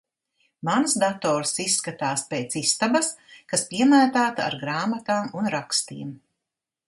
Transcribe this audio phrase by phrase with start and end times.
[0.67, 3.11] Mans dators izskatās pēc istabas,
[3.53, 6.17] kas piemētāta ar grāmatām un rakstiem.